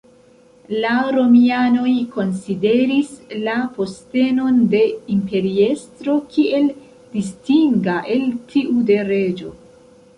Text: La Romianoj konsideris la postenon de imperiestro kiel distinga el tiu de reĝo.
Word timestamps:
La 0.83 0.93
Romianoj 1.15 1.91
konsideris 2.15 3.11
la 3.49 3.59
postenon 3.77 4.59
de 4.73 4.81
imperiestro 5.19 6.19
kiel 6.35 6.69
distinga 7.21 8.03
el 8.19 8.29
tiu 8.55 8.87
de 8.93 9.03
reĝo. 9.17 9.59